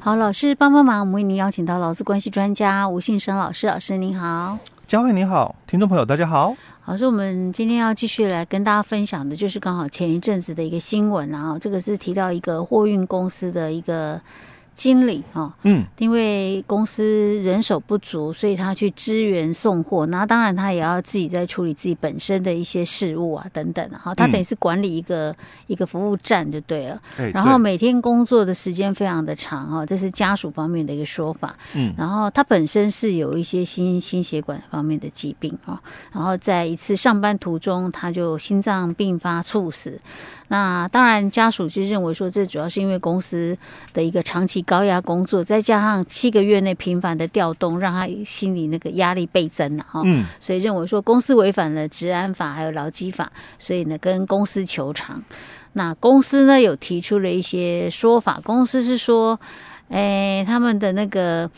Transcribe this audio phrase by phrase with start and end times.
[0.00, 4.56] 好，老师帮帮忙，我们为您邀请到劳资关系专家吴信生老师，老师您好。
[4.86, 6.54] 佳慧你好，听众朋友大家好。
[6.84, 14.20] 老师，我们今天要继续来跟大家分享的，就是刚好前一阵子的一个新闻，然后这个是提到一个货运公司的一个。
[14.78, 17.02] 经理哈，嗯，因为公司
[17.42, 20.06] 人手不足，所以他去支援送货。
[20.06, 24.14] 那当然，他也要自己在处理自己本身的一些事务啊，等等哈。
[24.14, 25.36] 他等于是管理一个、嗯、
[25.66, 27.02] 一个服务站就对了。
[27.16, 27.32] 对。
[27.32, 31.56] 然后每天工作的时间非常的长哈，这是家属方面的一个说法。
[31.74, 31.92] 嗯。
[31.98, 35.82] 然后他本身是有一些心心血管方面的疾病啊。
[36.12, 40.00] 然后在一次上班途中，他就心脏病发猝死。
[40.50, 43.54] 那当然，家属就认为说，这主要是因为公司
[43.92, 50.02] 的一个长期高压工作，再加上七个月内频繁的调动，让他心里那个压力倍增了哈。
[50.04, 55.22] 嗯，所以认为说公司违反了治安法还有劳基法，所以呢跟公司求偿。
[55.72, 59.40] 那公司呢有提出了一些说法，公司是说，
[59.88, 61.50] 哎，他们的那个。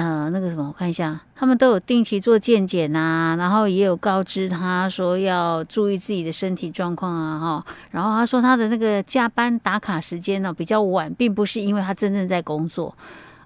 [0.00, 12.96] 嗯、呃，那个什么，我看一下，他们都有定期做健检啊，然后也有告知他说要注意自己的身体状况啊，哈，然后他说他的那个加班打卡时间呢比较晚，并不是因为他真正在工作。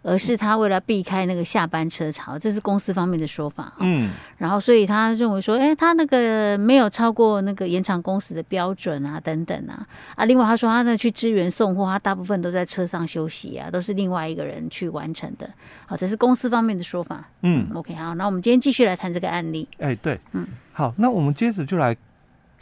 [0.05, 3.72] 而是他为了避开那个下班车潮，这是公司方面的说法。
[3.80, 9.84] 嗯，然后所以他认为说，哎，他那个没有超过那个延长工时的标准啊，等等啊。
[10.14, 15.48] 啊，另外他说他那去支援送货，他大部分都在车上休息啊，都是另外一个人去完成的。
[15.86, 17.24] 好，这是公司方面的说法。
[17.41, 19.66] 嗯，OK，好，那我们今天继续来谈这个案例。
[19.78, 21.96] 哎，对，嗯，好，那我们接着就来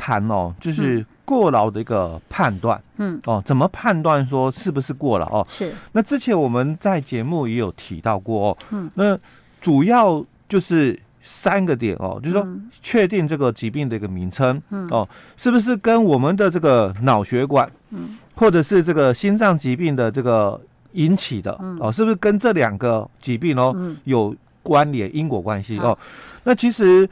[0.03, 1.05] 谈哦，就是。
[1.25, 5.47] 过劳的一个判断，嗯，哦，怎么判断说是不是过劳哦？
[5.49, 5.73] 是。
[5.93, 9.19] 那之前我们在节目也有提到过哦，嗯，那
[9.61, 12.47] 主要就是三个点哦，就是说
[12.83, 20.61] 确定这个疾病的一个名称，嗯，哦，是不是跟我们的这个脑血管，嗯，或者是这个心脏疾病的这个
[20.93, 21.79] 引起的，嗯。
[21.81, 25.97] 哦，是不是跟这两个疾病哦有关联因果关系哦？
[26.45, 27.09] 那其实，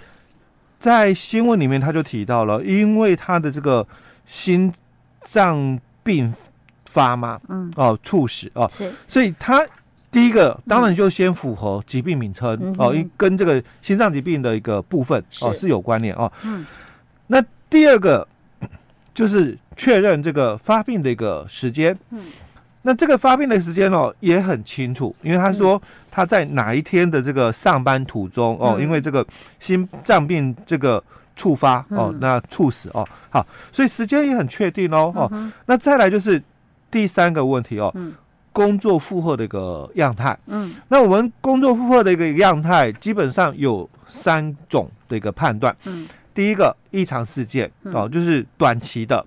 [0.81, 3.87] 在新闻里面他就提到了，因为他的这个。
[4.27, 4.72] 心
[5.25, 6.32] 脏病
[6.84, 7.41] 发嘛？
[7.49, 9.66] 嗯，哦，猝死哦，是，所以他
[10.09, 16.31] 第一个当然就先符合疾病名称、嗯、哦，因跟这个心脏疾病的一个部分哦是有关联哦。
[16.44, 16.65] 嗯，
[17.27, 18.25] 那第二个
[19.12, 21.99] 就是确认这个发病的一个时间。
[22.10, 22.27] 嗯，
[22.82, 25.80] 那这个发病的时间哦也很清楚，因为他说
[26.10, 29.26] 他在哪一天的这个上班途中、嗯、哦，因为这个
[29.58, 31.02] 心脏病这个。
[31.36, 36.42] 触发哦，那猝死哦，好，所以时间也很确定哦，哦、嗯，那再来就是
[36.91, 38.12] 第三个问题哦，嗯、
[38.52, 49.24] 工作负荷的一个样态，嗯，那我们工作负荷的一个样态基本上有三种的一个判断，嗯，第一个异常事件哦，就是短期的，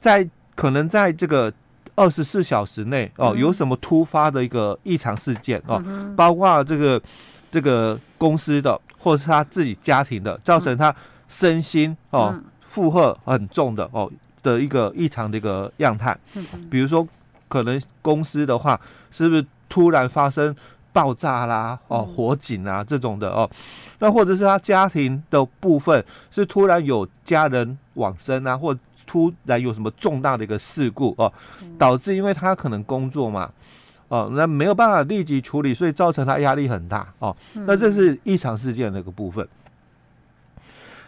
[0.00, 1.52] 在可能在这个
[1.96, 5.82] 二十四小时内哦，有什么突发的一个异常事件哦，
[6.16, 7.02] 包括这个
[7.50, 10.94] 这个公司的或者是他自己家庭的，造成他。
[11.28, 14.08] 身心哦，负荷很重的哦
[14.44, 16.16] 的一个异常的一个样态，
[16.70, 17.04] 比如说
[17.48, 18.80] 可能公司的话，
[19.10, 20.54] 是不是突然发生
[20.92, 23.50] 爆炸啦哦，火警啊这种的哦，
[23.98, 28.72] 那或者是他家庭的部分是突然有家人往生啊，或
[29.16, 31.32] 突然有什么重大的一个事故哦，
[31.78, 33.50] 导致因为他可能工作嘛
[34.08, 39.48] 哦，那没有办法立即处理，所以造成他压力很大哦，那这是异常事件的一个部分。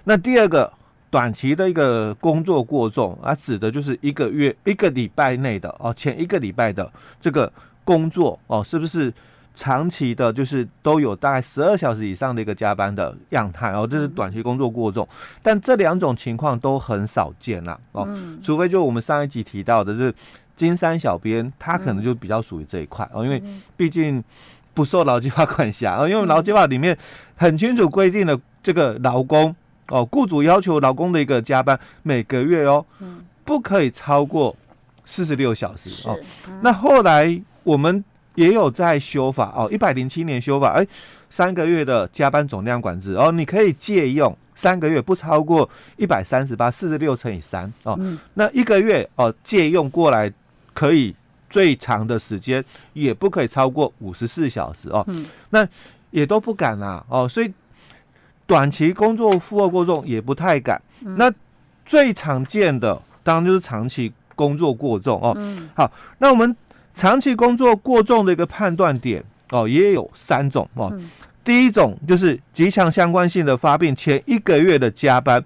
[0.04, 0.72] 那第二个
[1.10, 6.90] 短期的一个工作过重啊，指的就是一个月、一个礼拜内的哦，前一个礼拜的
[7.20, 7.52] 这个
[7.84, 9.12] 工作哦，是不是
[9.58, 15.06] 长期的，就是都有大概十二小时以上的一个加班的样态哦，这是短期工作过重。
[15.42, 18.06] 但这两种情况都很少见啦哦，
[18.41, 20.14] 除非就我们上一集提到的，是
[20.54, 23.42] 金山小编他可能就比较属于这一块哦，因为
[23.76, 24.22] 毕竟
[24.74, 26.96] 不受劳基法管辖哦，因为劳基法里面
[27.34, 29.54] 很清楚规定了这个劳工。
[29.90, 34.54] 哦，雇主要求劳工的一个加班每个月哦，嗯、不可以超过
[35.06, 36.14] 四十六小时哦。
[36.46, 38.04] 嗯、那后来我们
[38.38, 40.87] 也有在修法哦，一百零七年修法，哎，
[41.29, 47.96] 三个月的加班总量管制哦，你可以借用三个月不超过一百三十八，四十六乘以三哦。
[47.99, 50.32] 嗯、那一个月哦，借用过来
[50.73, 51.12] 可以
[51.50, 55.05] 最长的时间也不可以超过五十四小时哦。
[55.08, 55.67] 嗯、那
[56.11, 57.52] 也都不敢啊哦，所以。
[58.49, 61.31] 短期工作负荷过重也不太敢，嗯、那
[61.84, 65.34] 最常见的当然就是长期工作过重哦。
[65.37, 66.56] 嗯、好，那我们
[66.98, 70.90] 长期工作过重的一个判断点哦，也有三种哦。
[70.92, 71.08] 嗯、
[71.44, 75.42] 第一种就是极强相关性的发病前一个月的加班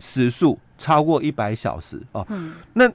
[0.00, 2.26] 时数超过一百小时哦。
[2.30, 2.90] 嗯、那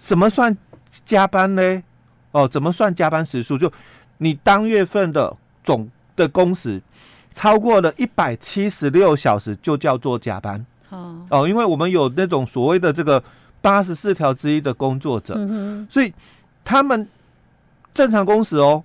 [0.00, 0.56] 什么算
[1.04, 1.82] 加班呢？
[2.30, 3.58] 哦，怎么算加班时数？
[3.58, 3.70] 就
[4.16, 5.86] 你当月份的总
[6.16, 6.80] 的工时
[7.34, 10.64] 超过了一百七十六小时，就叫做加班。
[10.88, 13.22] 哦哦，因为我们有那种所谓的这个
[13.60, 16.10] 八十四条之一的工作者，嗯，所以
[16.64, 17.06] 他们
[17.98, 18.80] 正常工时哦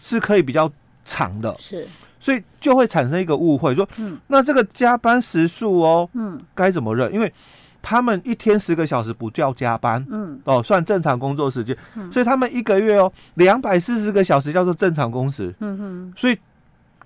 [0.00, 0.68] 是可以比较
[1.04, 1.86] 长的，是，
[2.18, 7.12] 所以就会产生一个误会，说，嗯，那这个加班时数哦，嗯，该怎么认？
[7.14, 7.32] 因为
[7.80, 16.36] 他们一天十个小时不叫加班，嗯，哦，算正常工作时间，嗯，所以他们一个月哦两百四十个小时叫做正常工时，嗯哼，所以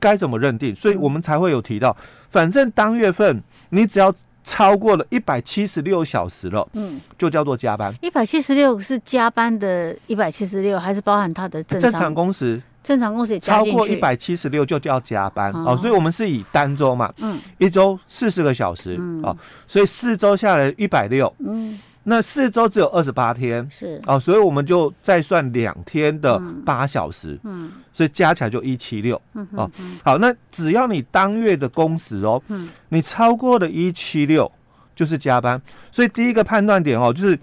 [0.01, 0.75] 该怎么认定？
[0.75, 1.95] 所以我们才会有提到，
[2.31, 4.11] 反正当月份你只要。
[4.45, 7.95] 超过了一百七十六小时了，嗯，就叫做加班。
[8.01, 12.61] 一百七十六是加班的一百七十六，还是包含他的正常，正常工时？
[12.83, 15.53] 正常工时也超过一百七十六就叫加班。
[15.53, 19.37] 哦，哦，所以我们是以单周嘛，嗯，一周四十个小时，嗯，哦，
[19.69, 21.79] 所以四周下来一百六，嗯。
[22.05, 24.01] 那四周只有二十八天，是。
[24.07, 29.71] 哦，所以我们就再算两天的八小时，嗯，嗯，所以加起来就一七六，嗯哦，
[30.03, 34.51] 好，那只要你当月的工时哦，嗯，你超过了一七六
[34.97, 35.63] 就是加班，
[35.93, 37.39] 所以第一个判断点哦，就是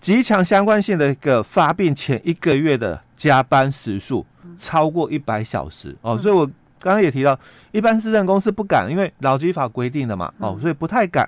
[0.00, 4.26] 极强相关性的一个发病前一个月的加班时数
[4.58, 6.44] 超过一百小时哦，所以我
[6.80, 7.38] 刚刚也提到，
[7.72, 11.26] 一般私人公司不敢，因为劳基法规定的嘛，哦，所以不太敢。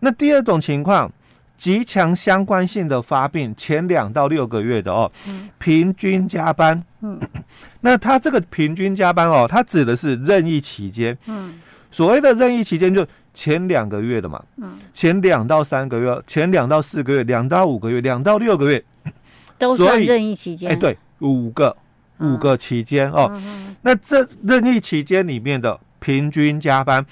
[0.00, 1.10] 那第二种情况，
[1.56, 7.18] 极强相关性的发病前两到六个月的哦，嗯、平均加班，嗯，
[7.80, 11.58] 那他这个平均加班哦，它指的是任意期间，嗯，
[11.90, 18.84] 所谓的任意期间就前两个月的嘛，嗯，前两到三个月，前两到四个月，两到五个月，两到六个月，
[19.56, 21.74] 都算任意期间，哎，对，五个
[22.18, 23.40] 五个期间哦，
[23.80, 27.04] 那这任意期间里面的平均加班，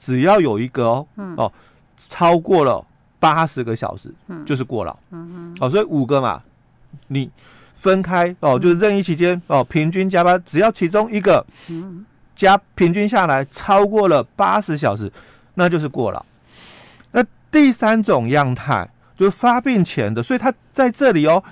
[0.00, 1.52] 只要有一个哦，嗯、哦。
[1.96, 2.84] 超过了
[3.18, 6.42] 八十个小时，嗯，就是过劳，嗯嗯，哦，所以五个嘛，
[7.08, 7.30] 你
[7.74, 12.04] 分开哦，就是任意期间哦，平均加班，只要其中一个，嗯，
[12.34, 15.10] 加平均下来超过了八十小时，
[15.54, 16.24] 那就是过劳。
[17.12, 21.42] 那第三种样态就是发病前的，所以它在这里哦，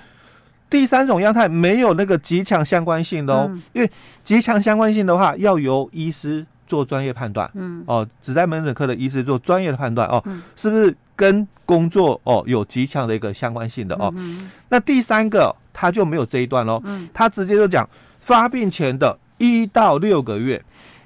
[0.69, 3.89] 第三种样态没有那个极强相关性的哦，嗯，因为
[4.23, 6.45] 极强相关性的话要由医师。
[6.71, 14.09] 做专业判断，嗯，哦，只在门诊科的医师做专业的判断，哦，嗯、是不是跟工作哦有极强的一个相关性的哦？
[14.15, 17.85] 嗯、那第三个他就没有这一段喽，嗯，他直接就讲
[18.21, 20.63] 发病前的一到六个月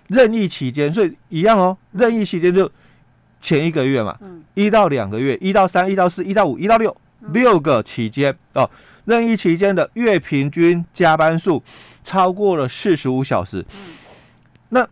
[0.08, 2.72] 任意期间，所以一样哦，任意期间就
[3.42, 6.96] 前一个月嘛，嗯，一到两个月，一到三，一到四，一到五，一到六，
[7.32, 8.70] 六个期间哦，
[9.06, 11.64] 任意期间的月平均加班数
[12.04, 13.96] 超过了四十五小时，嗯，
[14.70, 14.88] 那。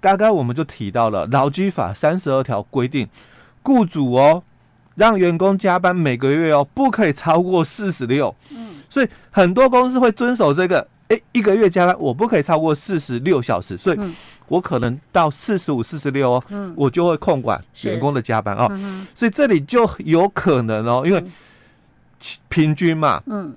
[0.00, 3.08] 刚刚我们就提到了劳基法三十二条规定，
[3.62, 4.42] 雇主哦
[4.94, 14.00] 让员工加班每个月哦不可以超过四十六，嗯，所以很多公司会遵守这个，诶，一个月加班我不可以超过四十六小时，所以
[14.48, 18.68] 我可能到四十五、四十六哦，嗯，我就会控管员工的加班哦，
[19.14, 21.24] 所以这里就有可能哦，因为
[22.48, 23.54] 平均嘛，嗯。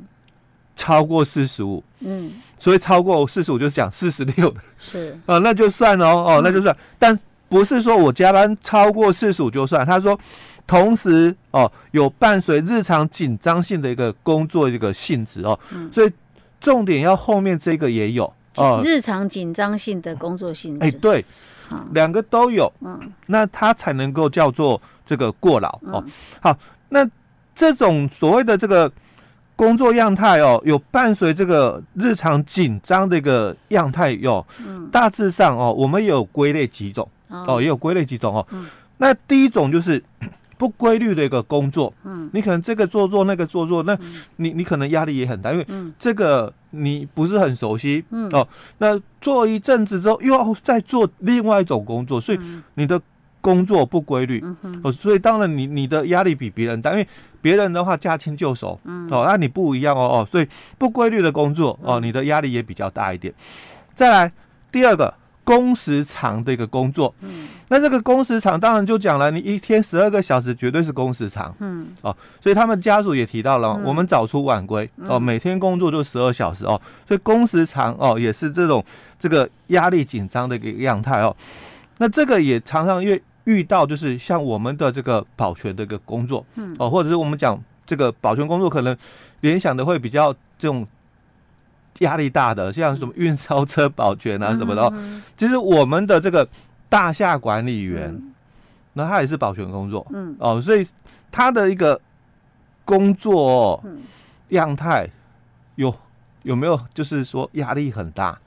[0.82, 5.16] 超过四十五，嗯，所以超过四十五就是讲四十六，是。
[5.28, 9.86] 啊，那就算哦，哦，那就算，嗯、但不是说我加班超过四十五就算。
[9.86, 10.20] 他说，
[10.66, 16.12] 同时哦，有伴随日常紧张性的一个工作一个性质哦，嗯、所以
[16.60, 18.34] 重点要后面这个也有。
[18.56, 21.24] 哦，日常紧张性的工作性质，哎，对，
[21.94, 25.70] 两好个都有，嗯，那他才能够叫做这个过劳。
[25.84, 26.04] 哦。
[26.04, 26.12] 嗯、
[26.42, 26.58] 好，
[26.90, 27.08] 那
[27.56, 28.92] 这种所谓的这个。
[29.62, 34.44] 工作样态哦，有伴随这个日常紧张的一个样态哟。
[34.66, 38.48] 嗯，大致上哦，我们也有归类几种哦，也有归类几种哦。
[38.50, 38.66] 嗯，
[38.98, 40.04] 那第一种就是
[40.58, 41.94] 不规律的一个工作。
[42.04, 43.96] 嗯，你可能这个做做那个做做，那
[44.38, 45.68] 你你可能压力也很大，因为
[46.00, 48.04] 这个你不是很熟悉。
[48.10, 48.48] 嗯哦，
[48.80, 52.40] 那做一阵子之后又要再做另外一种工作，所以
[52.74, 53.00] 你的。
[53.42, 57.08] 工作不规律，嗯、哦，所以当然你你的压力比别人大，因为
[57.42, 63.34] 别人的话驾轻就熟，嗯、哦，那你不一样哦哦，所以不规律的工作哦，你的压力也比较大一点。
[63.96, 64.32] 再来
[64.72, 65.12] 第二个
[65.44, 78.86] 工时长的一个工作，嗯，那这个工时长当然就讲了，你一天十二个小时绝对是工时长，嗯，哦，所以他们家属也提到了，嗯、我们早出晚归哦，每天工作就十二小时哦，所以工时长哦也是这种
[79.20, 81.36] 这个压力紧张的一个样态哦，
[81.98, 83.20] 那这个也常常因为。
[83.46, 88.96] 遇到就是像我们的这个保全的一个工作，嗯，哦，或者是我们讲这个保全工作，可能
[89.42, 90.88] 联想的会比较这种
[92.00, 94.94] 压力大的，像什么运钞车保全啊什么的。
[95.36, 96.48] 其实我们的这个
[96.88, 98.22] 大厦管理员，
[98.94, 100.88] 那、嗯、他也是保全工作，嗯，哦，所以
[101.32, 102.00] 他的一个
[102.86, 103.84] 工作
[104.50, 105.10] 样态
[105.76, 105.94] 有
[106.44, 108.38] 有没有就是说压力很大？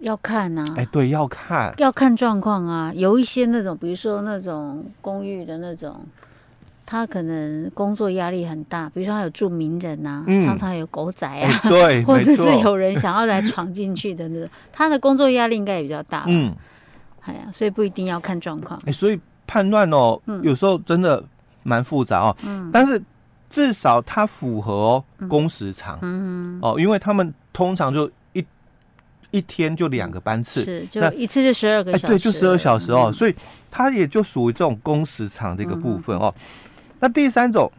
[0.00, 2.92] 要看啊，哎，对，要看，要看状况啊。
[2.94, 6.00] 有一些那种，比如说那种公寓的那种，
[6.86, 16.24] 他可能工作压力很大，比如说他有住名人呐、啊嗯，常常有狗仔啊，哎、对， 或者是有人想要来闯进去的那种，他的工作压力应该也比较大。
[16.28, 16.54] 嗯，
[17.22, 18.80] 哎呀，所以不一定要看状况。
[18.86, 21.22] 哎，所以判断哦、嗯，有时候真的
[21.64, 22.36] 蛮复杂哦。
[22.44, 23.02] 嗯，但是
[23.50, 25.98] 至少它符合哦，工时长。
[26.02, 28.08] 嗯哦，因为他们通常就。
[29.30, 33.34] 一天就两个班次，是就一次就十二个小时，哎，对，就十二小时哦，嗯，所以
[33.70, 36.42] 它也就属于这种工时长的一个部分哦，嗯。
[37.00, 37.70] 那第三种，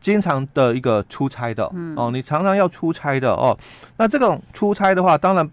[0.00, 3.58] 经常的一个出差的，嗯，哦，你常常要出差的哦，
[3.96, 5.48] 那这种出差的话，当然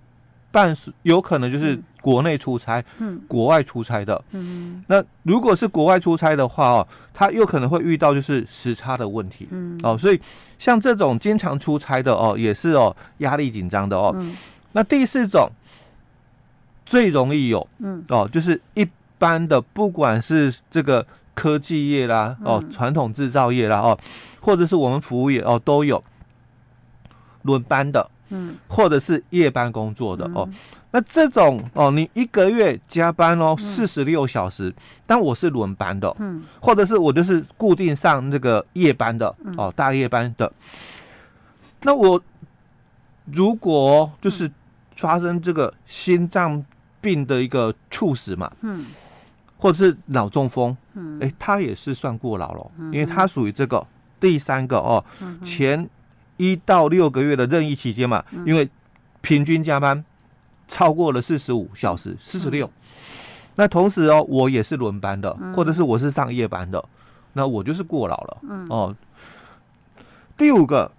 [0.51, 10.21] 办有可能就是国内出差，嗯，国外出差的，嗯，那如果是国外出差的话哦，他又可能会遇到就是时差的问题，嗯，哦，所以
[10.59, 14.15] 像这种经常出差的哦，也是哦压力紧张的哦。
[14.71, 15.49] 嗯那第四种
[16.85, 18.87] 最容易有，嗯哦，就是一
[19.17, 23.97] 般的，不管是这个科技业啦，哦，传统制造业啦，哦，
[24.39, 26.03] 或者是我们服务业哦，都有
[27.43, 30.49] 轮班的，嗯，或者是夜班工作的哦。
[30.91, 34.73] 那这种哦，你一个月加班哦，四十六小时，
[35.05, 40.51] 但我是轮班的，嗯，或者是我就是固定上那个夜班的，哦，大夜班的。
[41.83, 42.21] 那我
[43.25, 44.49] 如果就是。
[45.01, 46.63] 发生这个心脏
[47.01, 48.85] 病的一个猝死嘛，嗯，
[49.57, 53.83] 或者是脑中风，嗯，哎，他也是算过劳了，因为他属于这个
[54.19, 55.03] 第三个哦，
[55.43, 55.89] 前
[56.37, 58.69] 一到六个月的任意期间嘛，因为
[59.21, 60.05] 平均加班
[60.67, 62.69] 超过了四十五小时，四十六，
[63.55, 66.85] 那同时哦，我也是轮班的，或者是我是上夜班的，
[67.33, 68.95] 那我就是过劳了，嗯，哦，
[70.37, 70.91] 第五个。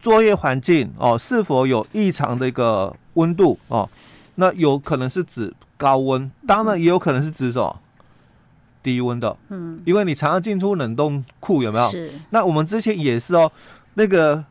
[0.00, 3.88] 作业环境哦，是否有异常的一个温度哦？
[4.36, 7.80] 那有可能是指高温，当然也有可能是指什么
[8.82, 9.36] 低温的。
[9.48, 11.90] 嗯，因为你常常进出冷冻库，有没有？
[11.90, 12.12] 是。
[12.30, 13.50] 那我们之前也是哦，
[13.94, 14.44] 那个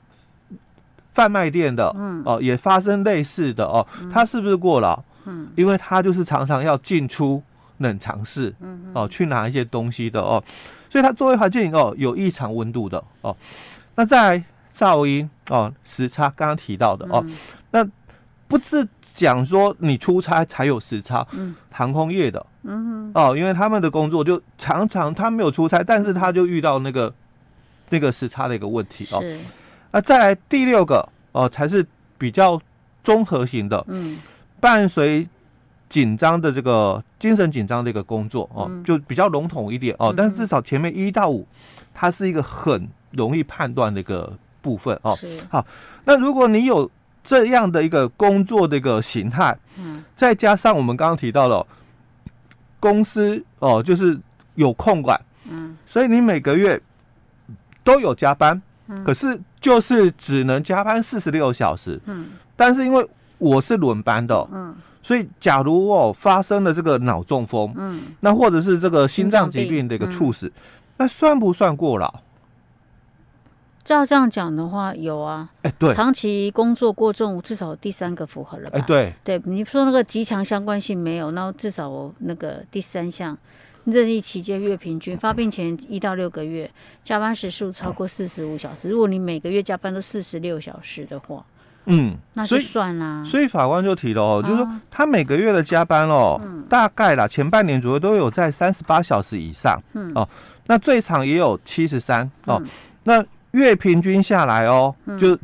[1.13, 3.85] 贩卖店的，嗯，哦，也发生类似的哦。
[4.11, 5.01] 他是不是过劳？
[5.25, 7.41] 嗯，因为他就是常常要进出
[7.77, 10.43] 冷藏室，嗯，哦，去拿一些东西的哦，
[10.89, 13.35] 所以他作业环境哦有异常温度的哦。
[13.95, 14.43] 那在
[14.75, 17.35] 噪音哦，时差刚刚提到的哦，嗯、
[17.71, 17.87] 那
[18.47, 27.13] 不是讲说你出差才有时差，嗯，航空业的，嗯哦，因为他们的工作就常常他没有出差，但是他就遇到那个
[27.89, 29.23] 那个时差的一个问题哦。
[29.91, 31.85] 那再来第六个哦，才是
[32.17, 32.61] 比较
[33.03, 34.17] 综合型的，嗯，
[34.59, 35.27] 伴随
[35.89, 41.47] 紧张的这个精神紧张的一个工作哦，就比较笼统一点哦，但是至少前面一到五，
[41.93, 44.37] 它是一个很容易判断的一个。
[44.67, 45.17] 部分哦，
[45.49, 45.65] 好，
[46.03, 46.91] 那如果你有
[47.23, 51.65] 这样的一个工作的一个形态，嗯，再加上我们刚刚提到了
[52.81, 54.19] 公司哦，就是
[54.55, 55.17] 有控管，
[55.49, 56.77] 嗯，所以你每个月
[57.81, 63.07] 都有加班，嗯，可是就是只能加班四十六小时，嗯，但是因为
[63.37, 70.51] 我是轮班的，嗯，所以假如我发生了这个脑中风，嗯，那或者是这个心脏疾病的一个猝死，
[70.97, 72.13] 那算不算过劳？
[73.87, 78.77] 照这样讲的话，有啊，哎，对，长期工作过重，至少第三个符合了吧？
[78.77, 83.37] 哎，对，对，你说那个极强相关性没有，那至少我那个第三项，
[83.85, 86.69] 任意期间月平均发病前一到六个月
[87.01, 91.45] 加班时数超过四十五小时，如果你每个月加班都四十六小时的话，
[91.85, 93.23] 嗯，那就算啦。
[93.25, 100.11] 所以法官就提了哦，就是说他每个月的加班哦，嗯、大概啦前半年左右都有在三十八小时以上，嗯。
[100.13, 100.27] 哦，
[100.65, 102.67] 那最长也有七十三哦，嗯、
[103.05, 103.25] 那。
[103.51, 105.37] 月平均下来哦，就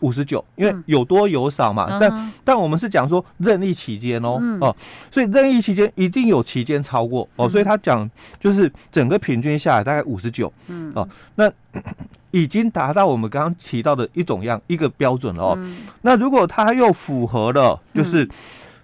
[0.00, 1.86] 五十九，因为有多有少嘛。
[1.90, 4.74] 嗯、但但我们是讲说任意期间哦、嗯，哦，
[5.10, 8.08] 所以任意期间一定有期间超过哦，所以他讲
[8.40, 11.50] 就是整个平均下来大概五十九，嗯，哦，那
[12.30, 15.86] 已经达到我们刚刚提到的一种样一个标准了哦、嗯。
[16.02, 18.28] 那如果他又符合了，就是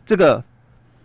[0.06, 0.42] 这个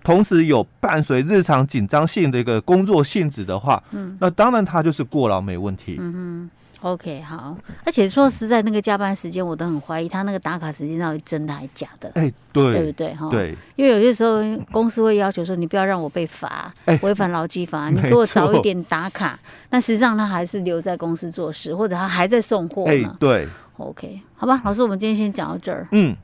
[0.04, 6.50] 同时有伴随日常紧张性的一个工作性质的话，嗯，那当然他就是过劳没问题，嗯
[6.82, 7.58] OK，好。
[7.84, 12.10] 而且说实在，那个加班时间我都很怀疑他那个打卡时间到底真的还是假的？
[12.16, 13.14] 哎、欸，对，对不对？
[13.14, 13.56] 哈，对。
[13.76, 14.42] 因为有些时候
[14.72, 19.40] 公司会要求说，你不要让我被罚，违反劳基法， 你给我早一点打卡。
[19.70, 23.16] 但实际上他还是留在公司做事，或者他还在送货呢。
[23.20, 23.48] 对。
[23.78, 25.88] OK，好吧，老师，我们今天先讲到这儿。
[25.92, 26.16] 嗯。